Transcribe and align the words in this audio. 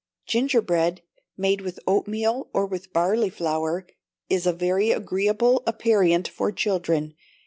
Gingerbread, 0.25 1.03
made 1.37 1.61
with 1.61 1.79
oatmeal 1.85 2.49
or 2.55 2.65
with 2.65 2.91
barley 2.91 3.29
flour, 3.29 3.85
is 4.31 4.47
a 4.47 4.51
very 4.51 4.89
agreeable 4.89 5.61
aperient 5.67 6.27
for 6.27 6.51
children. 6.51 7.13